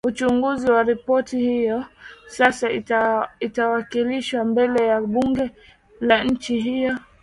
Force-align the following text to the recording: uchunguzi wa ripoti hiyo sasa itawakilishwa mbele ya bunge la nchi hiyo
uchunguzi 0.07 0.71
wa 0.71 0.83
ripoti 0.83 1.37
hiyo 1.39 1.85
sasa 2.27 2.69
itawakilishwa 3.39 4.45
mbele 4.45 4.87
ya 4.87 5.01
bunge 5.01 5.51
la 5.99 6.23
nchi 6.23 6.59
hiyo 6.59 6.97